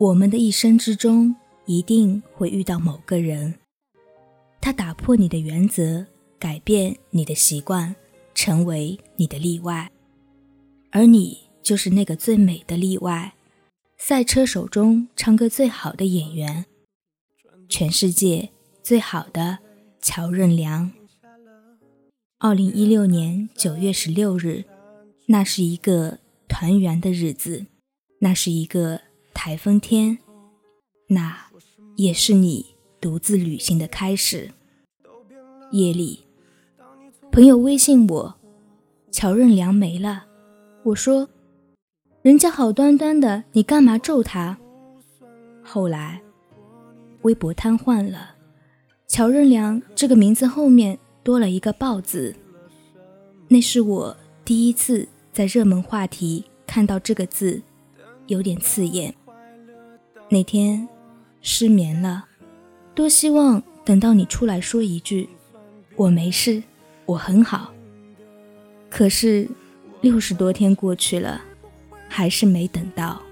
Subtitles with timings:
[0.00, 1.34] 我们的一生之中，
[1.66, 3.56] 一定会遇到某个人，
[4.60, 6.06] 他打破你的原则，
[6.38, 7.96] 改变你的习惯，
[8.32, 9.90] 成为你的例外，
[10.92, 13.34] 而你就是那个最美的例外。
[13.96, 16.66] 赛车手中唱歌最好的演员，
[17.68, 18.50] 全世界
[18.84, 19.58] 最好的
[20.00, 20.92] 乔任梁。
[22.38, 24.64] 二零一六年九月十六日，
[25.26, 27.66] 那是一个团圆的日子，
[28.20, 29.07] 那是一个。
[29.38, 30.18] 台风天，
[31.06, 31.46] 那
[31.94, 34.50] 也是你独自旅行的开始。
[35.70, 36.24] 夜里，
[37.30, 38.34] 朋友微信我，
[39.12, 40.26] 乔任梁没了。
[40.82, 41.28] 我说，
[42.20, 44.58] 人家好端端的，你干嘛咒他？
[45.62, 46.20] 后来，
[47.22, 48.34] 微博瘫痪了，
[49.06, 52.34] 乔任梁这个名字后面多了一个“爆”字。
[53.46, 57.62] 那是我第一次在热门话题看到这个字，
[58.26, 59.14] 有点刺眼。
[60.30, 60.86] 那天
[61.40, 62.26] 失眠了，
[62.94, 65.26] 多希望等到你出来说一句
[65.96, 66.62] “我没事，
[67.06, 67.72] 我很好”。
[68.90, 69.48] 可是
[70.02, 71.40] 六十多天过去了，
[72.08, 73.22] 还是没等到。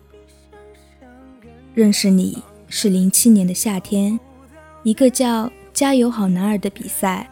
[1.75, 4.19] 认识你是零七年的夏天，
[4.83, 7.31] 一个叫“加油好男儿”的比赛。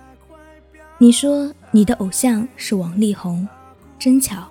[0.98, 3.48] 你说你的偶像是王力宏，
[3.98, 4.46] 真巧，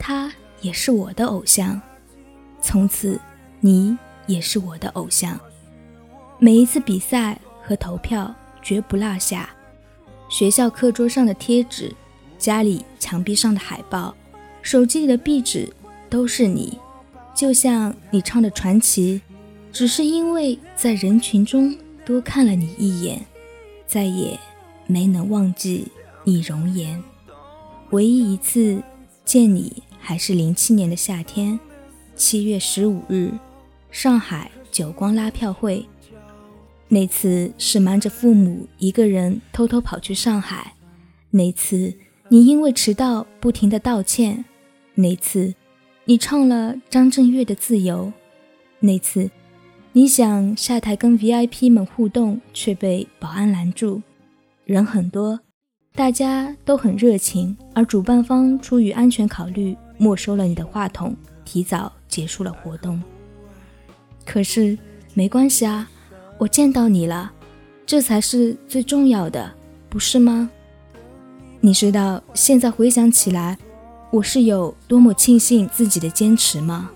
[0.00, 1.80] 他也是我的偶像。
[2.60, 3.20] 从此，
[3.60, 3.96] 你。
[4.26, 5.38] 也是我的偶像，
[6.38, 9.50] 每一次比赛和投票绝不落下。
[10.28, 11.94] 学校课桌上的贴纸，
[12.38, 14.14] 家里墙壁上的海报，
[14.62, 15.72] 手机里的壁纸，
[16.08, 16.78] 都是你。
[17.34, 19.20] 就像你唱的《传奇》，
[19.72, 23.24] 只是因为在人群中多看了你一眼，
[23.86, 24.38] 再也
[24.86, 25.88] 没能忘记
[26.24, 27.02] 你容颜。
[27.90, 28.82] 唯一一次
[29.24, 31.58] 见你，还是零七年的夏天，
[32.14, 33.32] 七月十五日。
[33.92, 35.86] 上海久光拉票会，
[36.88, 40.72] 那次是瞒着父母一个人偷偷跑去上海。
[41.30, 41.94] 那次
[42.30, 44.46] 你因为迟到不停的道歉。
[44.94, 45.54] 那次
[46.06, 48.06] 你唱了张震岳的《自由》。
[48.80, 49.30] 那次
[49.92, 54.00] 你想下台跟 VIP 们互动，却被保安拦住。
[54.64, 55.38] 人很多，
[55.94, 62.98] 大家都很热情，而主办方出于安全考虑，没收了你的话筒，提早结束了活动。
[64.24, 64.78] 可是
[65.14, 65.88] 没关系啊，
[66.38, 67.32] 我见到你了，
[67.84, 69.52] 这才是最重要的，
[69.88, 70.50] 不是吗？
[71.60, 73.58] 你知道现在回想起来，
[74.10, 76.90] 我是有多么庆幸自己的坚持吗？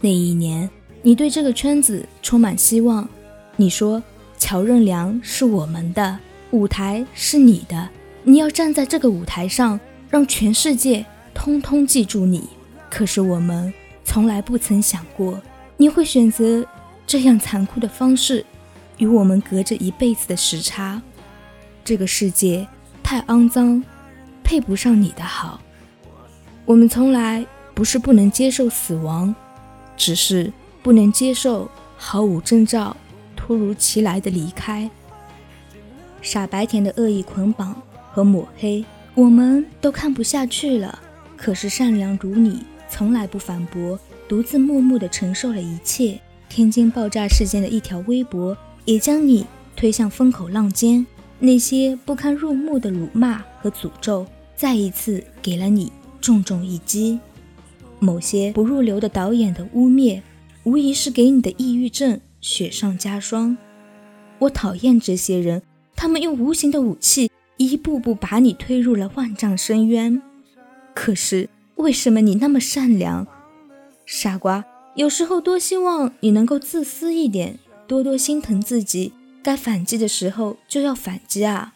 [0.00, 0.68] 那一年，
[1.02, 3.08] 你对这个圈子充满希望，
[3.56, 4.02] 你说
[4.38, 6.18] 乔任梁是我们的
[6.50, 7.88] 舞台，是你的，
[8.24, 9.78] 你要站在这个舞台上，
[10.08, 12.48] 让全世界通通记住你。
[12.90, 13.72] 可是我们
[14.04, 15.40] 从来不曾想过。
[15.76, 16.64] 你会选择
[17.06, 18.44] 这样残酷的方式，
[18.98, 21.02] 与我们隔着一辈子的时差。
[21.84, 22.66] 这个世界
[23.02, 23.82] 太肮脏，
[24.44, 25.60] 配不上你的好。
[26.64, 27.44] 我们从来
[27.74, 29.34] 不是不能接受死亡，
[29.96, 32.96] 只是不能接受毫无征兆、
[33.34, 34.88] 突如其来的离开。
[36.20, 37.74] 傻白甜的恶意捆绑
[38.12, 38.84] 和抹黑，
[39.14, 41.00] 我们都看不下去了。
[41.36, 43.98] 可是善良如你，从来不反驳。
[44.32, 46.18] 独自默默地承受了一切。
[46.48, 48.56] 天津爆炸事件的一条微博，
[48.86, 49.44] 也将你
[49.76, 51.06] 推向风口浪尖。
[51.38, 54.26] 那些不堪入目的辱骂和诅咒，
[54.56, 57.20] 再一次给了你重重一击。
[57.98, 60.22] 某些不入流的导演的污蔑，
[60.62, 63.58] 无疑是给你的抑郁症雪上加霜。
[64.38, 65.60] 我讨厌这些人，
[65.94, 70.22] 他们用无形的武器，一步步把你推入了万丈深渊。
[70.94, 73.26] 可是，为什么你那么善良？
[74.06, 74.64] 傻瓜，
[74.94, 79.12] 有时候多希望你能够自私一点，多多心疼自己。
[79.42, 81.74] 该反击的时候就要反击啊！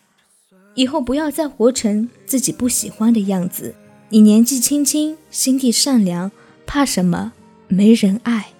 [0.76, 3.75] 以后不要再活成自己不喜欢的样子。
[4.10, 6.31] 你年纪轻轻，心地善良，
[6.65, 7.32] 怕什么？
[7.66, 8.53] 没人爱。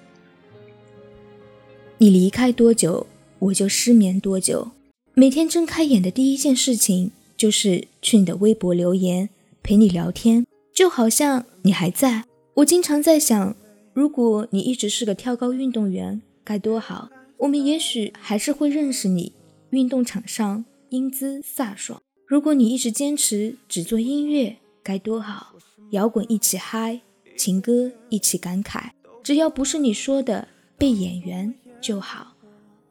[1.99, 3.07] 你离开多久，
[3.39, 4.73] 我就失眠多久。
[5.15, 9.29] 每天睁开眼的第一件事情就是去你的微博留言，
[9.63, 10.45] 陪你聊天，
[10.75, 12.25] 就好像你还在。
[12.55, 13.55] 我经常在想，
[13.97, 17.09] 如果你一直是个跳高运动员，该多好！
[17.39, 19.33] 我们也许还是会认识你，
[19.71, 22.03] 运动场上英姿飒爽。
[22.27, 25.55] 如果你一直坚持只做音乐，该多好！
[25.93, 27.01] 摇滚一起嗨，
[27.39, 28.91] 情歌一起感慨。
[29.23, 30.47] 只要不是你说的
[30.77, 32.35] 被演员就好。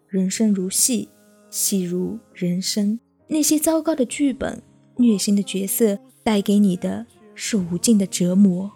[0.08, 1.10] 人生如戏，
[1.52, 3.00] 戏如人生。
[3.28, 4.60] 那些糟糕的剧本、
[4.98, 7.06] 虐心的角色，带给你的
[7.36, 8.72] 是无尽的折磨。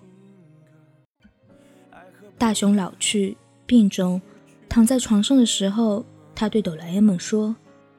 [2.40, 4.22] 大雄老去，病中，
[4.70, 7.54] 躺在床上的时候，他对哆啦 A 梦说：“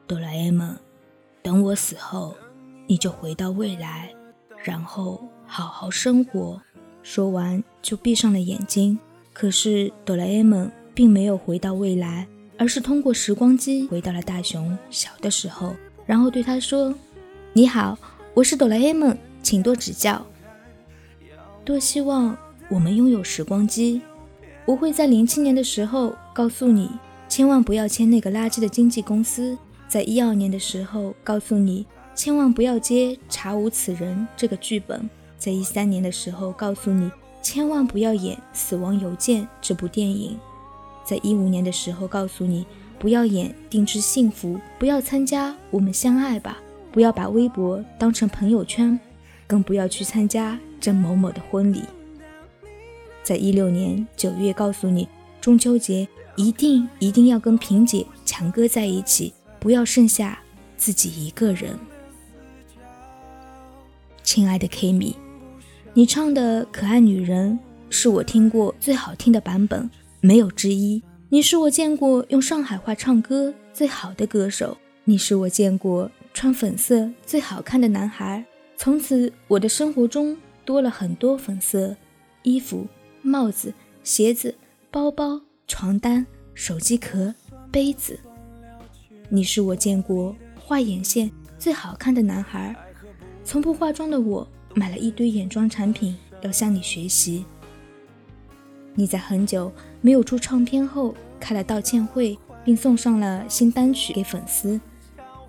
[0.07, 0.75] 哆啦 A 梦，
[1.43, 2.35] 等我死后，
[2.87, 4.11] 你就回到未来，
[4.63, 6.59] 然后好好生活。”
[7.03, 8.97] 说完就闭上了眼睛。
[9.31, 12.27] 可是哆啦 A 梦并没有回到未来，
[12.57, 15.75] 而是通过时光机回到了大雄小的时候，
[16.07, 16.91] 然后对他说
[17.53, 17.95] ：“你好，
[18.33, 20.25] 我是哆啦 A 梦，请多指教。”
[21.63, 22.35] 多希望
[22.71, 24.01] 我们拥有时光机。
[24.65, 26.89] 我会在零七年的时候告诉你，
[27.27, 34.99] 千万不要签那个垃圾的经纪公司；在一二年的时候告诉你，千万不要接《查无此人》这个剧本；
[35.37, 37.11] 在一三年的时候告诉你，
[37.41, 40.37] 千万不要演《死亡邮件》这部电影；
[41.03, 42.65] 在一五年的时候告诉你，
[42.99, 46.59] 不要演《定制幸福》，不要参加《我们相爱吧》，
[46.93, 48.97] 不要把微博当成朋友圈，
[49.47, 51.81] 更不要去参加郑某某的婚礼。
[53.23, 55.07] 在一六年九月，告诉你
[55.39, 60.39] 中秋节一定一定要跟萍姐、强哥在一起，不要剩下
[60.77, 61.77] 自己一个人。
[64.23, 65.15] 亲爱的 K 米，
[65.93, 67.59] 你唱的《可爱女人》
[67.91, 69.89] 是我听过最好听的版本，
[70.21, 71.01] 没有之一。
[71.29, 78.43] 你是我见过用上海话唱歌最好的歌手，你是我见过穿粉色最好看的男孩。
[78.77, 81.95] 从此，我的生活中多了很多粉色
[82.43, 82.87] 衣服。
[83.23, 83.71] 帽子、
[84.03, 84.55] 鞋子、
[84.89, 86.25] 包包、床单、
[86.55, 87.33] 手机壳、
[87.71, 88.19] 杯子。
[89.29, 91.29] 你是我见过画眼线
[91.59, 92.75] 最好看的男孩。
[93.43, 97.45] 从不化妆的我，买了一堆眼妆产品，要向你学习。
[98.95, 99.71] 你在很久
[100.01, 104.81] 没有出唱片后，开了道歉会，并送上了新单曲给粉丝。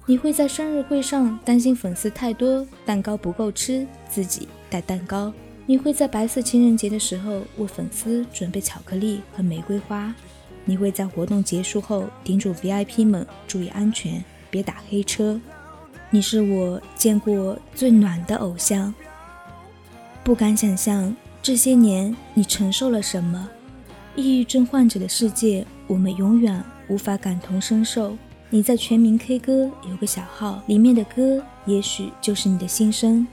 [0.04, 5.32] 你会在生日会上担心粉丝太多，蛋糕不够吃，自己带蛋糕。
[5.64, 10.12] 你会在白色情人节的时候为粉丝准备巧克力和玫瑰花。
[10.64, 15.40] 你会在活动结束后叮嘱 VIP 们注意安全，别打黑车。
[16.10, 18.92] 你是我见过最暖的偶像。
[20.24, 23.48] 不敢想象这些年你承受了什么。
[24.14, 28.16] 抑郁症患者的世界，我们永远无法感同身受。
[28.50, 33.26] 你在全民 K 歌有个小号，里面的歌也许就是你的心声。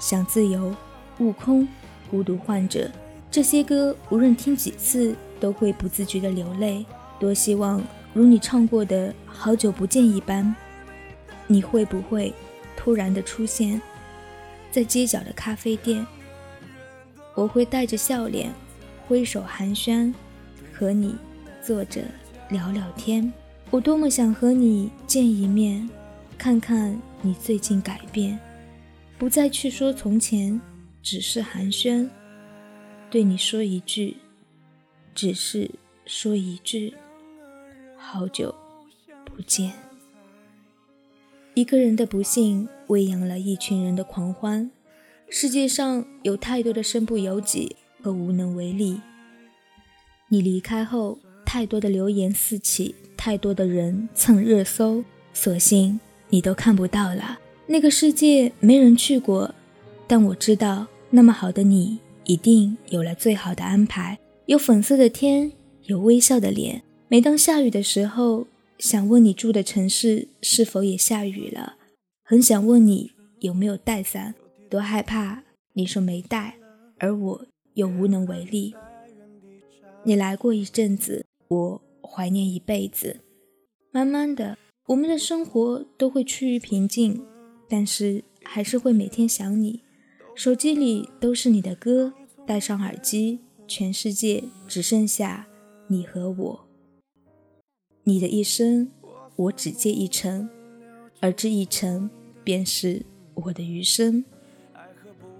[0.00, 0.74] 想自由。
[1.18, 1.66] 悟空，
[2.10, 2.90] 孤独患者，
[3.30, 6.84] 这些歌无论听几次都会不自觉的流泪。
[7.18, 7.82] 多希望
[8.12, 10.54] 如你唱过的《好久不见》一般，
[11.46, 12.32] 你会不会
[12.76, 13.80] 突然的出现
[14.70, 16.06] 在街角的咖啡店？
[17.34, 18.52] 我会带着笑脸，
[19.06, 20.12] 挥手寒暄，
[20.72, 21.16] 和你
[21.62, 22.02] 坐着
[22.50, 23.32] 聊聊天。
[23.70, 25.88] 我多么想和你见一面，
[26.38, 28.38] 看看你最近改变，
[29.18, 30.60] 不再去说从前。
[31.06, 32.08] 只是寒暄，
[33.08, 34.16] 对你说一句，
[35.14, 35.70] 只是
[36.04, 36.94] 说一句，
[37.96, 38.52] 好久
[39.24, 39.72] 不见。
[41.54, 44.68] 一个人的不幸喂养了一群人的狂欢。
[45.28, 49.00] 世界上有太多的身不由己和无能为力。
[50.26, 56.00] 你离开后，太多的流言四起，太多的人蹭热搜，索性
[56.30, 57.38] 你都看不到了。
[57.68, 59.54] 那个世界没人去过，
[60.08, 60.88] 但我知道。
[61.10, 64.18] 那么好的你，一定有了最好的安排。
[64.46, 65.52] 有粉色的天，
[65.84, 66.82] 有微笑的脸。
[67.08, 68.46] 每当下雨的时候，
[68.78, 71.76] 想问你住的城市是否也下雨了？
[72.24, 74.34] 很想问你有没有带伞，
[74.68, 76.56] 多害怕你说没带，
[76.98, 78.74] 而我又无能为力。
[80.02, 83.20] 你来过一阵子，我怀念一辈子。
[83.92, 87.24] 慢慢的，我们的生活都会趋于平静，
[87.68, 89.80] 但是还是会每天想你。
[90.36, 92.12] 手机里都是你的歌，
[92.46, 95.46] 戴上耳机，全世界只剩下
[95.86, 96.66] 你和我。
[98.04, 98.90] 你的一生，
[99.34, 100.46] 我只借一程，
[101.20, 102.10] 而这一程
[102.44, 104.22] 便是我的余生。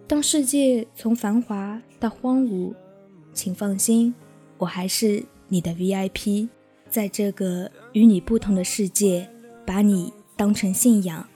[0.09, 2.73] 当世界从繁华到荒芜，
[3.35, 4.15] 请放心，
[4.57, 6.49] 我还是你的 VIP，
[6.89, 9.29] 在这个与你不同的世界，
[9.67, 11.29] 把你当成信仰。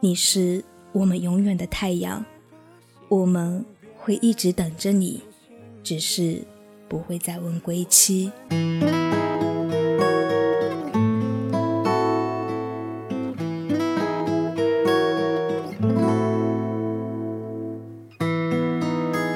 [0.00, 2.24] 你是我们永远的太阳。
[3.12, 3.62] 我们
[3.98, 5.20] 会一直等着你，
[5.82, 6.44] 只是
[6.88, 8.32] 不会再问归期。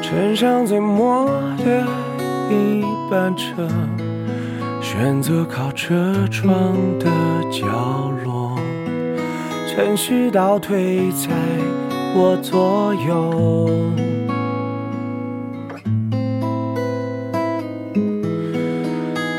[0.00, 1.26] 乘上最末
[1.58, 1.86] 的
[2.48, 3.68] 一班车，
[4.80, 7.04] 选择靠车窗的
[7.52, 8.58] 角落，
[9.68, 11.65] 程序倒退在。
[12.18, 13.68] 我左右，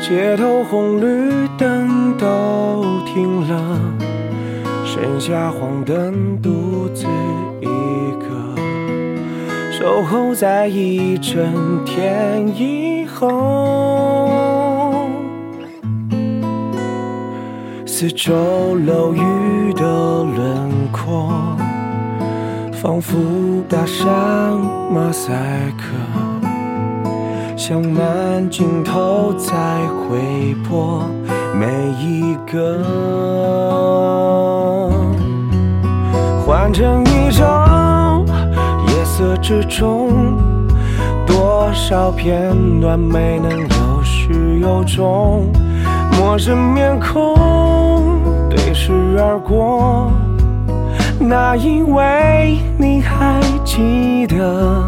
[0.00, 3.80] 街头红绿灯都停了，
[4.84, 7.04] 剩下黄灯独自
[7.60, 7.66] 一
[8.20, 8.28] 个，
[9.72, 14.30] 守候在一整天以后，
[17.84, 21.47] 四周楼宇的轮廓，
[22.80, 23.18] 仿佛
[23.68, 24.06] 打上
[24.92, 25.32] 马赛
[25.76, 25.84] 克。
[27.56, 29.52] 像慢镜头在
[29.98, 31.02] 回播
[31.56, 31.66] 每
[32.00, 32.84] 一个，
[36.46, 38.24] 换成一张
[38.86, 40.38] 夜色之中，
[41.26, 45.50] 多少片段没能有始有终，
[46.12, 47.34] 陌生面孔
[48.48, 50.12] 对视而过，
[51.28, 54.82] 那一位你还记得？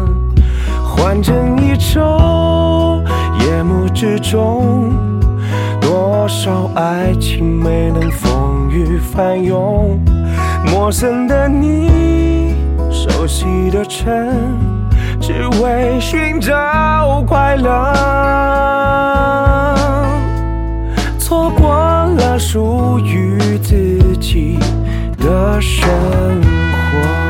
[0.83, 2.99] 换成一周，
[3.41, 4.91] 夜幕之中，
[5.79, 9.99] 多少爱情没能风雨翻涌。
[10.65, 12.55] 陌生的你，
[12.89, 14.11] 熟悉的城，
[15.19, 17.93] 只为寻找快乐，
[21.19, 24.57] 错过了属于自己
[25.21, 27.21] 的生活。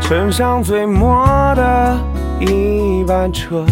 [0.00, 1.98] 乘上最末的
[2.40, 3.64] 一班车，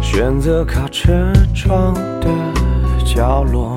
[0.00, 2.28] 选择靠车窗的
[3.16, 3.74] 角落，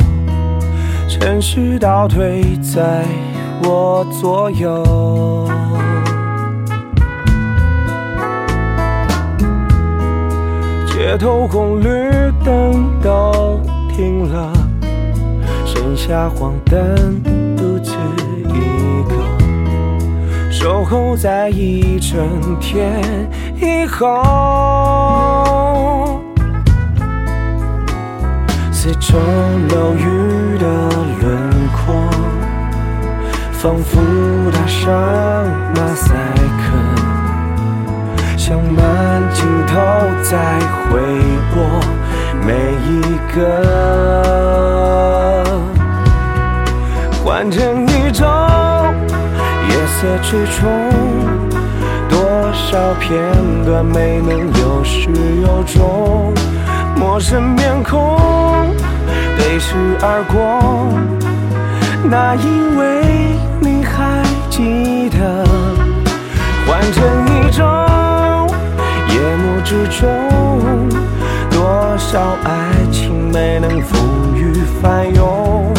[1.08, 3.06] 城市倒退在
[3.64, 5.48] 我左右，
[10.88, 12.12] 街头红绿
[12.44, 13.62] 灯都
[13.96, 14.52] 停了，
[15.66, 17.24] 剩下黄灯
[17.56, 17.94] 独自
[18.44, 19.16] 一个。
[20.52, 22.20] 守候在一整
[22.60, 23.02] 天
[23.56, 24.10] 以后，
[28.82, 30.66] 四周楼宇的
[31.20, 31.28] 轮
[31.74, 31.94] 廓，
[33.52, 34.00] 仿佛
[34.54, 34.90] 打上
[35.76, 36.16] 马赛
[36.62, 36.64] 克，
[38.38, 39.76] 像慢镜头
[40.24, 41.02] 在回
[41.54, 41.62] 播
[42.48, 42.54] 每
[42.88, 42.90] 一
[43.36, 43.38] 个，
[47.22, 48.26] 换成一种。
[50.00, 50.70] 色之中，
[52.08, 52.18] 多
[52.54, 53.20] 少片
[53.66, 55.10] 段没能有始
[55.42, 56.34] 有终？
[56.96, 58.00] 陌生面孔
[59.40, 60.38] 飞驰而过，
[62.04, 65.46] 那因为你还记得？
[66.68, 67.66] 换成一种
[69.08, 70.06] 夜幕之中，
[71.50, 72.50] 多少爱
[72.92, 75.74] 情没能风雨翻涌？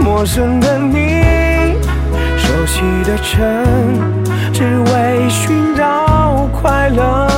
[0.00, 1.76] 陌生的你。
[2.38, 3.44] 熟悉的城，
[4.50, 7.28] 只为寻找快乐，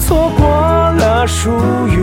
[0.00, 0.48] 错过
[0.98, 1.50] 了属
[1.88, 1.99] 于